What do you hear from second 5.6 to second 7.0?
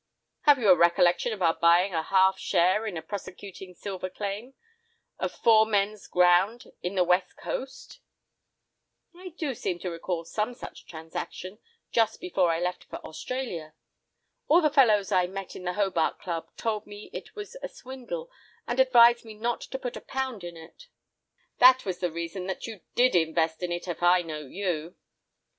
men's ground, in